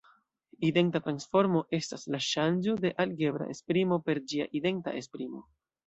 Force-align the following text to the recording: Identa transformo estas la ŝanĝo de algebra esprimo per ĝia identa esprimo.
Identa 0.69 1.01
transformo 1.07 1.61
estas 1.79 2.07
la 2.15 2.21
ŝanĝo 2.29 2.75
de 2.87 2.93
algebra 3.07 3.53
esprimo 3.57 4.05
per 4.09 4.25
ĝia 4.33 4.53
identa 4.63 5.01
esprimo. 5.05 5.49